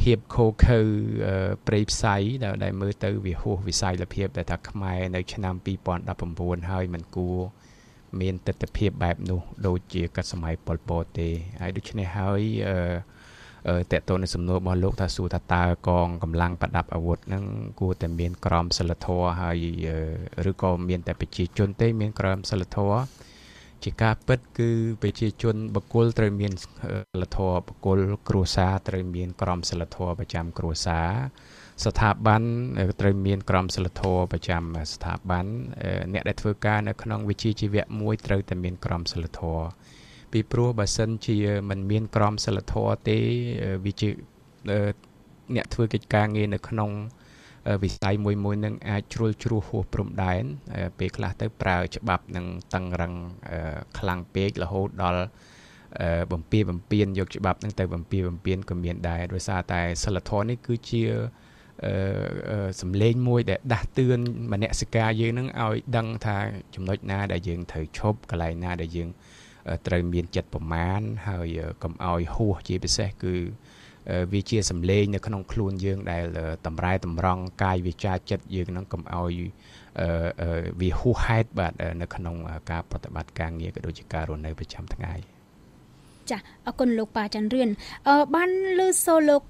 [0.00, 0.80] ភាពខូខើ
[1.66, 5.54] ព្រៃផ្សៃដែលដែលមើលទៅវាហួសវិស័យលភាពដែលថាខ្មែរនៅឆ្នាំ
[6.12, 7.38] 2019ហើយมันគួរ
[8.20, 11.28] មានទស្សនវិជ្ជាបែបនោះ ដូចជាកាត់សម័យប៉ុលពតទេ
[11.60, 12.42] ហើយដូច្នេះហើយ
[13.68, 17.44] អឺតកតទៅនឹងសំណួររបស់លោកថាសួរថាតើកងកម្លាំងប្រដាប់អាវុធហ្នឹង
[17.80, 19.64] គួរតែមានក្រមសិលធម៌ហើយ
[20.50, 23.00] ឬក៏មានតែប្រជាជនទេមានក្រមសិលធម៌
[23.84, 24.70] ជាការពិតគឺ
[25.02, 31.08] ប្រជាជនបកគលត្រូវមានសិលធម៌បកគលគ្រួសារត្រូវមានក្រមសិលធម៌ប្រចាំគ្រួសារ
[31.84, 32.42] ស្ថាប័ន
[33.00, 34.62] ត្រូវមានក្រមសិលធម៌ប្រចាំ
[34.94, 35.46] ស្ថាប័ន
[36.12, 39.66] អ្នកដែលធ្វើការនៅក្នុងវិជ្ជាជីវៈមួយត្រូវតែមានក្រមសិលធម៌
[40.32, 41.36] ពីព្រោះបើសិនជា
[41.70, 43.18] មិនមានក្រមសិលធម៌ទេ
[43.84, 44.08] វាជា
[45.54, 46.90] អ្នកធ្វើកិច្ចការងារនៅក្នុង
[47.82, 50.44] វិស័យមួយមួយនឹងអាចជ្រុលជ្រោះហួសព្រំដែន
[50.98, 53.12] ពេលខ្លះទៅប្រើច្បាប់នឹងតឹងរឹង
[53.98, 55.24] ខ្លាំងពេករហូតដល់
[56.32, 61.02] បំពៀបំពៀនយកច្បាប់នឹងទៅបំពៀបំពៀនក៏មានដែរដោយសារតែសិលធម៌នេះគឺជា
[61.84, 64.20] អឺសំឡេងមួយដែលដាស់តឿន
[64.52, 66.36] មនសិការយើងនឹងឲ្យដឹងថា
[66.74, 69.08] ចំណុចណាដែលយើងត្រូវឈប់កន្លែងណាដែលយើង
[69.86, 73.34] ត្រូវមានចិត្តប្រមាណហើយកុំឲ្យហួសជាពិសេសគឺ
[74.32, 76.24] វាជាសម្លេងនៅក្នុងខ្លួនយើងដែល
[76.66, 79.34] តម្រែតម្រង់កាយវាចាចិត្តយើងនឹងកុំឲ្យ
[80.80, 82.36] វាហួសហេតុបាទនៅក្នុង
[82.70, 85.14] ការប្រតិបត្តិការងារក៏ដូចជាការរស់នៅប្រចាំថ្ងៃ
[86.30, 87.68] ចាអរគុណលោកប៉ាច័ន្ទរឿន
[88.08, 89.42] អឺបានលើសូលោក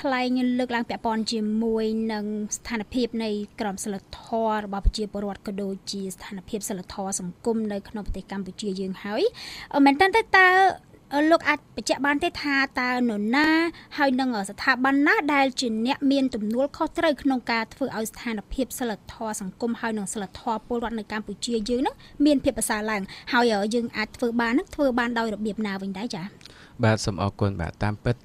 [0.00, 2.24] ថ្លែងលើកឡើងពាក់ព័ន្ធជាមួយនឹង
[2.56, 3.30] ស្ថានភាពនៃ
[3.60, 9.22] ក្រមសីលធម៌របស់ប្រជាពលរដ្ឋក៏ដូចជាស្ថានភាពសីលធម៌សង្គមនៅក្នុងប្រទេសកម្ពុជាយើងហើយ
[9.86, 10.06] មែនតើ
[10.36, 10.48] តើ
[11.30, 13.48] លោកអាចបញ្ជាក់បានទេថាតើនរណា
[13.98, 21.94] ហើយនឹងស្ថាប័នណាដែលជាអ្នកមានទំនួលខុសត្រូវក្នុងការធ្វើឲ្យស្ថានភាពសិលធម៌សង្គមហើយនឹងសិលធម៌ពលរដ្ឋនៅកម្ពុជាយើងនឹង
[22.24, 23.44] មានភាពប្រសើរឡើងហើយ
[23.74, 26.26] យើងអាចធ្វើបាននឹងធ្វើបានដោយរបៀបណាវិញដែរចា៎
[26.84, 28.16] បាទសូមអរគុណបាទតាមពិត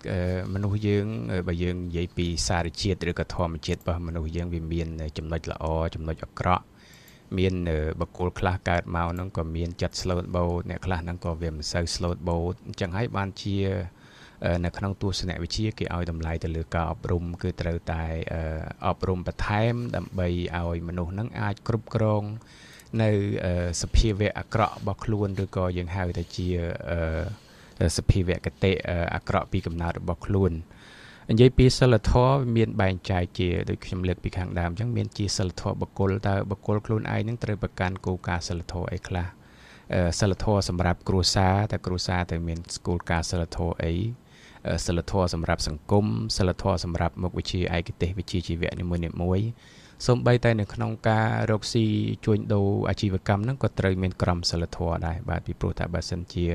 [0.54, 1.06] មនុស្សយើង
[1.48, 5.66] បើយើងនិយាយពីសារជាតិឬក៏ធម្មជាតិរបស់មនុស្សយើងវាមានចំណុចល្អ
[5.96, 6.64] ចំណុចអាក្រក់
[7.38, 7.54] មាន
[8.02, 13.58] បកគលខ្លះកើតមកហ្នឹងក៏មានចិត្ត slow boat អ្នកខ្លះហ្នឹងក៏វាមិនសូវ slow boat អញ្ចឹងហើយបានជា
[14.66, 18.04] នៅក្នុងទស្សនវិជ្ជាគេឲ្យតម្លៃទៅលើការអប់រំគឺត្រូវតែ
[18.88, 22.24] អប់រំបន្ថែម ដើម្បីឲ្យមនុស្សហ្នឹងអាចគ្រប់គ្រង
[23.04, 23.12] នៅ
[23.82, 26.48] សភាវៈអាក្រក់របស់ខ្លួនឬក៏យើងហៅថាជា
[27.98, 28.72] សភាវៈកតិ
[29.16, 30.52] អាក្រក់ពីកំណើតរបស់ខ្លួន
[31.30, 39.26] និយាយពីសិលធម៌មានបែងចែកជាដូចខ្ញុំលើកពីខាងដើមអញ្ចឹងមានជាសិលធម៌បុគ្គលតើបុគ្គលខ្លួនឯងនឹងត្រូវប្រកាន់គោលការណ៍សិលធម៌អីខ្លះ
[40.20, 43.94] សិលធម៌សម្រាប់គ្រួសារតើគ្រួសារទៅមានគោលការណ៍សិលធម៌អី
[44.86, 46.06] សិលធម៌សម្រាប់សង្គម
[46.38, 48.86] សិលធម៌សម្រាប់មុខវិជ្ជាឯកទេសវិជ្ជាជីវៈនី
[49.22, 49.48] មួយៗ
[50.08, 51.86] សូម្បីតែនៅក្នុងការរកស៊ី
[52.26, 56.46] ជួញដូរអាជីវកម្មហ្នឹងក៏ត្រូវមានក្រមសិលធម៌ដែរបាទពីព្រោះថាបើសិនជា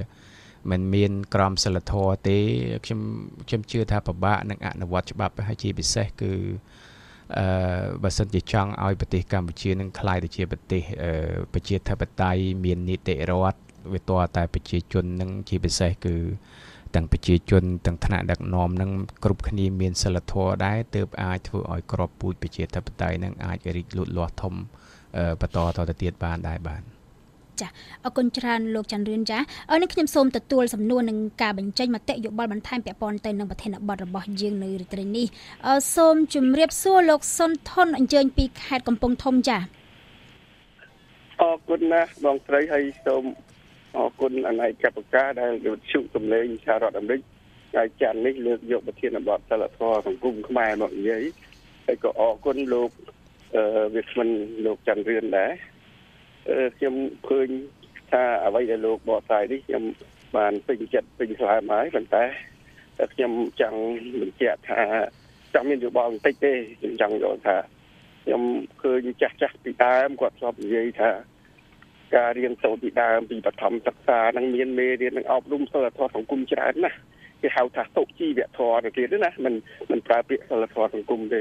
[0.71, 2.39] មិនមានក្រមសីលធម៌ទេ
[2.85, 3.01] ខ្ញុំ
[3.49, 6.33] ខ្ញុំជឿថាពិបាកនឹងអនុវត្តច្បាប់ហើយជាពិសេសគឺ
[7.39, 7.47] អឺ
[8.03, 10.83] បើសិនជាចង់ឲ្យប្រទេសកម្ពុជានឹងក្លាយទៅជាប្រទេស
[11.55, 13.61] ប្រជាធិបតេយ្យមាននីតិរដ្ឋ
[13.93, 16.17] វាតតែប្រជាជននឹងជាពិសេសគឺ
[16.95, 18.91] ទាំងប្រជាជនទាំងថ្នាក់ដឹកនាំនឹង
[19.25, 24.55] គ្រប់គ្នាមានសិលធម៌ដែរទើបអាចធ្វើឲ្យក្របពូជប្រជាធិបតេយ្យនឹងអាចរីកលូតលាស់ធំ
[25.41, 26.83] បន្តតទៅទៀតបានដែរបាទ
[27.63, 27.69] ចា
[28.05, 29.39] អរគុណច្រើនលោកច័ន្ទរឿនចា
[29.71, 35.27] អរនេះខ្ញុំសូមទទួលសំណួរនឹងការបញ្ចេញមតិយោបល់បន្ថែមពាក់ព័ន្ធទៅនឹងប្រធានបទរបស់យើងនៅរាត្រីនេះ
[35.67, 39.59] អរសូមជម្រាបសួរលោកសុនថនអញ្ជើញពីខេត្តកំពង់ធំចា
[41.43, 43.25] អរគុណណាស់បងស្រីហើយសូម
[43.97, 47.21] អរគុណអនាយកបការដែលវិទ្យុសំឡេងសហរដ្ឋអាមេរិក
[47.77, 51.25] ហើយច័ន្ទនេះលើកយកប្រធានបទសិលធម៌សង្គមខ្មែរមកនិយាយ
[51.87, 52.91] ហើយក៏អរគុណលោក
[53.57, 53.63] អឺ
[53.95, 54.29] វាគ្មិន
[54.65, 55.53] លោកច័ន្ទរឿនដែរ
[56.77, 56.95] ខ្ញុំ
[57.29, 57.49] ឃើញ
[58.11, 59.85] ថាអ្វីដែលលោកបកស្រាយនេះខ្ញុំ
[60.37, 62.25] បានពេញចិត្តពេញស្លើមហើយប៉ុន្តែ
[63.15, 63.81] ខ្ញុំចង់
[64.21, 64.83] បញ្ជាក់ថា
[65.55, 67.57] ចង់មានយោបល់បន្តិចទេខ្ញុំចង់យល់ថា
[68.25, 68.43] ខ្ញុំ
[68.83, 71.11] ឃើញចាស់ចាស់ពីដើមគាត់ធ្លាប់និយាយថា
[72.17, 76.99] ការរៀនសូត្រពីដើមពីបឋមសិក្សានឹងមានមេរៀននឹងអប់រំសិលធម៌សង្គមច្រើនណាស់
[77.43, 79.55] គេហៅថាសុជីវធម៌ទៅទៀតណាមិន
[79.91, 81.41] មិនប្រើពាក្យសិលធម៌សង្គមទេ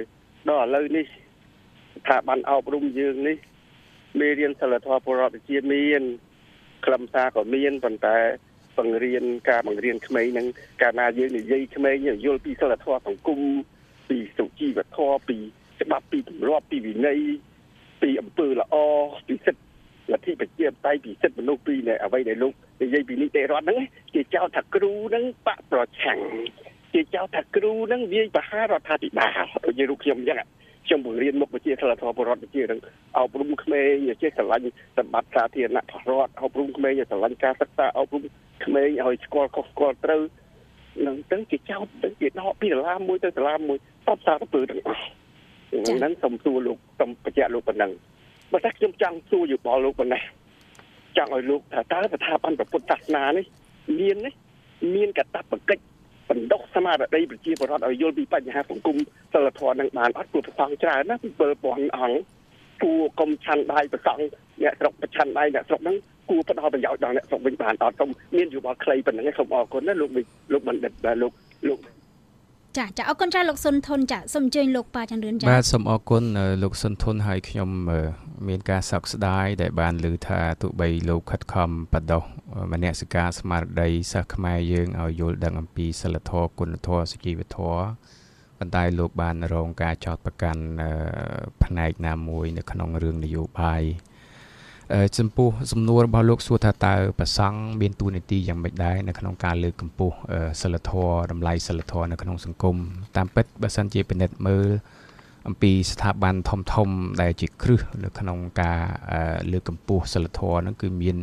[0.49, 3.37] ដល់ឥឡូវនេះស្ថាប័នអប់រំយើងនេះ
[4.21, 6.01] មេរៀនសិលធម៌ពលរដ្ឋវិជ្ជាមាន
[6.85, 8.17] ខ្លឹមសារក៏មានប៉ុន្តែ
[8.77, 10.47] បង្រៀនការបង្រៀនក្មេងនឹង
[10.81, 13.39] កាលណាយើងនិយាយក្មេងយល់ពីសិលធម៌សង្គម
[14.09, 15.37] ពីសុជីវធម៌ពី
[15.81, 17.19] ច្បាប់ពីទម្លាប់ពីវិន័យ
[18.01, 18.75] ពីអំពើល្អ
[19.27, 19.63] ពីសិទ្ធិ
[20.11, 23.79] លទ្ធិប្រជាធិបតេយ្យពីសិទ្ធិមនុស្សពីអ្វីដែលលោកនិយាយពីនីតិរដ្ឋហ្នឹង
[24.13, 26.19] គេចោទថាគ្រូហ្នឹងបកប្រឆាំង
[26.93, 30.37] គេចោទថាគ្រូហ្នឹងវាយប្រហាររដ្ឋាភិបាលដូចជារូបខ្ញុំអញ្ចឹង
[30.87, 32.79] ខ្ញុំបង្រៀនមុខវិជ្ជាសិលធម៌បរដ្ឋវិជ្ជានឹង
[33.17, 34.63] អប់រំក្មេងឲ្យចេះស្រឡាញ់
[34.97, 38.23] សម្បត្តិសាធារណៈរដ្ឋអប់រំក្មេងឲ្យស្រឡាញ់ការសិក្សាអប់រំ
[38.65, 40.21] ក្មេងឲ្យស្គាល់ខុសស្គាល់ត្រូវ
[41.07, 45.03] នឹងទៅជាចោតទៅជាដកពីសាលាមួយទៅសាលាមួយតបសារពើទាំងអស់
[45.97, 47.91] ហ្នឹងសូមសួរលោកសូមបញ្ជាក់លោកប៉ុណ្ណឹង
[48.51, 50.21] បើតែខ្ញុំចង់សួរយោបល់លោកប៉ុណ្ណេះ
[51.17, 53.45] ចង់ឲ្យលោកថាតើស្ថាប័នពុទ្ធសាសនានេះ
[53.99, 54.33] មាននេះ
[54.95, 55.83] មានកតបកិច្ច
[56.29, 58.97] បណ្ដុះស្មារតីប្រជាពលរដ្ឋឲ្យយល់ពីបញ្ហាសង្គម
[59.33, 61.15] សិលធម៌នឹងបានអត់ព្រោះប្រសងច្រើនណា
[61.57, 62.19] 7000អង្គ
[62.83, 64.19] គួរកុំឆាន់ដៃប្រសង
[64.63, 65.97] អ្នកស្រុកប្រឆាន់ដៃអ្នកស្រុកហ្នឹង
[66.29, 70.11] គួរផ្ដល់ប្រយោជន៍ដល់អ្នកស្រុកវិញបានអត់សូមមានយោបល់ខ្លីប៉ុណ្ណឹងសូមអរគុណណាលោក
[70.51, 71.33] លោកបណ្ឌិតលោក
[71.67, 71.79] លោក
[72.77, 76.23] ចាចាអរគុណចាលោកសុនធុនចាសូមអញ្ជើញលោកប៉ាចន្ទរឿនចាបាទសូមអរគុណ
[76.63, 77.69] លោកសុនធុនហើយខ្ញុំ
[78.47, 82.23] មានការសោកស្ដាយដែលបានឮថាទោះបីលោកខិតខំបដោះ
[82.71, 87.83] មនសិការស្មារតីសិស្សខ្មែរយើងឲ្យយល់ដឹងអំពីសិលធម៌គុណធម៌សុជីវធម៌
[88.57, 90.63] ប៉ុន្តែលោកបានរងការចោទប្រកាន់
[91.63, 93.83] ផ្នែកណាមួយនៅក្នុងរឿងនយោបាយ
[95.17, 100.15] ចំពោះសំណួររបស់លោកសួរថាតើប្រសង់មានទួនាទីយ៉ាងម៉េចដែរនៅក្នុងការលើកកម្ពស់
[100.61, 102.75] សិលធម៌តម្លៃសិលធម៌នៅក្នុងសង្គម
[103.17, 104.67] តាមពិតបើសិនជាពិនិត្យមើល
[105.47, 106.89] អំពីស្ថាប័នធំធំ
[107.21, 108.81] ដែលជាគ្រឹះនៅក្នុងការ
[109.51, 111.17] លើកកម្ពស់សិលធម៌ហ្នឹងគឺមាន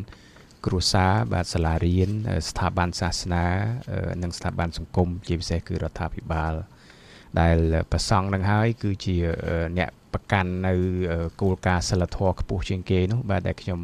[0.66, 2.10] គ្រួសារបាទសាលារៀន
[2.48, 3.44] ស្ថាប័នសាសនា
[4.22, 6.54] និងស្ថាប័នសង្គមជាពិសេសគឺរដ្ឋាភិបាល
[7.40, 7.56] ដែល
[7.92, 9.16] ប្រសង់នឹងហើយគឺជា
[9.78, 10.74] អ្នក ប្រកាន់នៅ
[11.40, 13.80] គោលការណ៍សិលធម៌ខ្ពស់ជាងគេនោះបាទដែលខ្ញុំ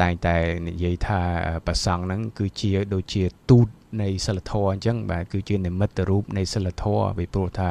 [0.00, 0.36] តែងតែ
[0.68, 1.20] និយាយថា
[1.66, 3.68] ប្រសង់ហ្នឹងគឺជាដូចជាទូត
[4.02, 7.70] នៃសិលធម៌អញ្ចឹងបាទគឺជានិមិត្តរូបនៃសិលធម៌ពីព្រោះថា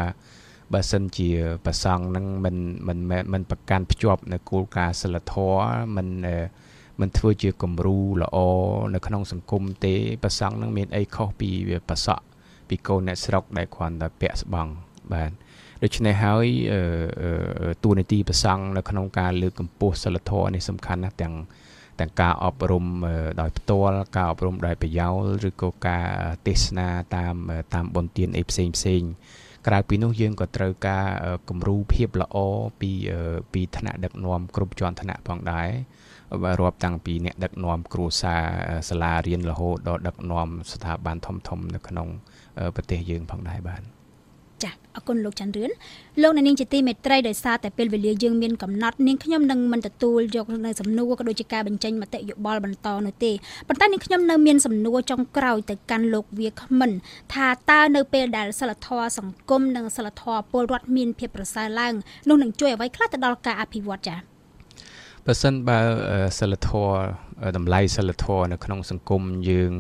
[0.73, 1.29] បើសិនជា
[1.65, 2.99] ប្រសង់ហ្នឹងមិនមិន
[3.33, 6.09] មិនប្រកាន់ភ្ជាប់នៅគោលការណ៍សិលធម៌មិន
[7.01, 8.37] មិនធ្វើជាគំរូល្អ
[8.93, 11.49] នៅក្នុងសង្គមទេប្រសង់នឹងមានអីខុសពី
[11.89, 12.25] ប្រសក់
[12.69, 14.71] ពីកូនអ្នកស្រុកដែលគ្រាន់តែពាក់ស្បង់
[15.13, 15.31] បាទ
[15.85, 16.47] ដូច្នេះហើយ
[17.83, 21.35] តួនាទីប្រសង់នៅក្នុងការលើកកម្ពស់សិលធម៌នេះសំខាន់ណាស់ទាំង
[21.99, 22.85] ទាំងការអប់រំ
[23.41, 26.05] ដោយផ្ទាល់ការអប់រំដោយប្រយោលឬក៏ការ
[26.47, 27.35] ទេសនាតាម
[27.73, 29.01] តាមបុណ្យទានអីផ្សេងផ្សេង
[29.67, 31.05] ក្រៅពីនោះយើងក៏ត្រូវការ
[31.49, 32.37] គំរូភាពល្អ
[32.81, 32.91] ពី
[33.53, 35.69] ពីថ្នាក់ដឹកនាំគ្រប់ជាន់ថ្នាក់ផងដែរ
[36.59, 38.43] រាប់តាំងពីអ្នកដឹកនាំគ្រួសារ
[38.89, 42.07] សាលារៀនរហូតដល់ដឹកនាំស្ថាប័នធំៗនៅក្នុង
[42.75, 43.94] ប្រទេសយើងផងដែរបាទ
[44.65, 45.71] ចាអរគុណលោកច័ន្ទរឿន
[46.21, 53.31] លោកអ្នកនាងជាទីមេត្រីដោយសារតែពេលវេលាយើងមានកំណត់នាងខ្ញុំនឹងមិនទទួលយកនៅសំណួរក៏ដូចជាការបញ្ចេញមតិយោបល់បន្តនោះទេ
[53.67, 56.91] ប៉ុន្តែនាងខ្ញុំនៅមានសំណួរចុងក្រោយទៅកាន់លោកវាគ្មិន
[57.33, 61.93] ថាតើនៅពេលដែលសិលធម៌សង្គមនិងសិលធម៌ពលរដ្ឋមានភាពប្រសើរឡើង
[62.29, 64.19] នោះនឹងជួយអ្វីខ្លះទៅដល់ការអភិវឌ្ឍចា៎
[65.25, 65.79] បើសិនបើ
[66.39, 67.24] សិលធម៌
[67.57, 69.71] តម្លៃសិលធម៌នៅក្នុងសង្គមយើង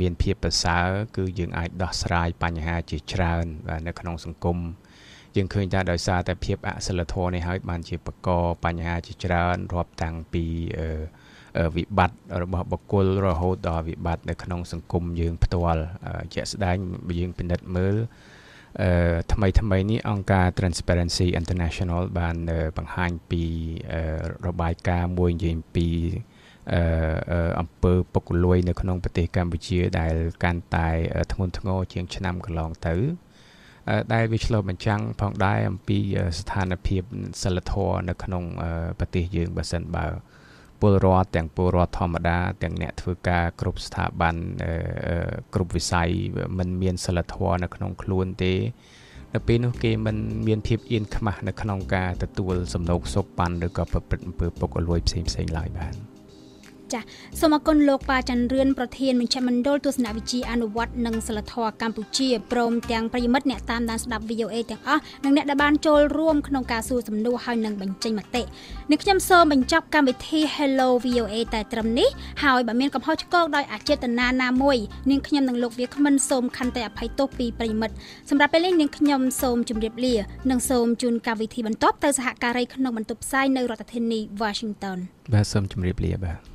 [0.00, 0.86] មានភាពប្រសើរ
[1.16, 4.58] គឺយើងអាចដោះស្រាយបញ្ហាជាច្រើនបាទនៅក្នុងសង្គម
[5.36, 8.28] យើងឃើញថាដោយសារតែភាពអសិលធម៌នេះហើយបានជាបក
[8.64, 10.44] បញ្ហាជាច្រើនរាប់តាំងពី
[11.76, 15.82] វិបត្តិរបស់បុគ្គលរហូតដល់វិបត្តិនៅក្នុងសង្គមយើងផ្ទាល់
[16.34, 16.76] ជាក់ស្ដែង
[17.18, 17.96] យើងពិនិត្យមើល
[18.82, 22.36] អឺថ្មីថ្មីនេះអង្គការ Transparency International បាន
[22.76, 23.42] បង្ហាញពី
[24.46, 25.88] របាយការណ៍មួយនិយាយពី
[26.70, 30.88] អឺអំពើពុករលួយនៅក្នុងប្រទេសកម្ពុជា ដែលកាន់តែ
[31.32, 32.94] ធ្ងន់ធ្ងរជាងឆ្នាំកន្លងទៅ
[34.12, 35.98] ដែលវាឆ្លុះបញ្ចាំងផងដែរអំពី
[36.38, 37.02] ស្ថានភាព
[37.42, 38.44] សិលធម៌នៅក្នុង
[38.98, 40.06] ប្រទេសយើងបើសិនបើ
[40.80, 44.34] ពលរដ្ឋទាំងពលរដ្ឋធម្មតា ទាំងអ្នកធ្វើការគ្រប់ស្ថាប័ន
[45.54, 46.10] គ្រប់វិស័យ
[46.58, 48.54] មិនមានសិលធម៌នៅក្នុងខ្លួនទេ
[49.34, 55.96] នៅពេលនោះគេមិនមានភាពអៀនខ្មាស់នៅក្នុងការទទួលសំណោកសុបប៉ាន់ឬក៏ប្រព្រឹត្តអំពើពុករលួយផ្សេងផ្សេងឡើយបាទ។
[56.92, 57.02] ចាស
[57.40, 68.42] សូមអគុណលោកប៉ាច័ន្ទរឿនប្រធានមជ្ឈមណ្ឌលទស្សនវិជ្ជាអនុវត្តនិងសិលធម៌កម្ពុជាព្រមទាំងប្រិយមិត្តអ្នកតាមដានស្ដាប់ VOA ទាំងអស់និងអ្នកដែលបានចូលរួមក្នុងការសួរសំណួរហើយនឹងបញ្ចេញមតិ
[68.90, 72.08] នេះខ្ញុំសូមបញ្ចប់កម្មវិធី Hello VOA តែត្រឹមនេះ
[72.42, 74.76] ហើយបើមានកំហុសឆ្គងដោយអចេតនាណាមួយ
[75.10, 77.94] នាងខ្ញុំនិងលោកវាគ្មិនសូមខន្តីអភ័យទោសពីប្រិយមិត្ត
[78.30, 80.14] សម្រាប់ពេលនេះនាងខ្ញុំសូមជម្រាបលា
[80.50, 84.98] និងសូមជូនកម្មវិធីបន្តទៅសហការីក្នុងបន្ទប់ផ្សាយនៅរដ្ឋធានី Washington
[85.34, 86.51] បាទសូមជម្រាបលាបាទ